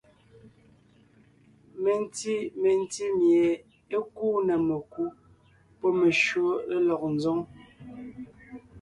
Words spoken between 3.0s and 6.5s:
mie é kúu na mekú pɔ́ meshÿó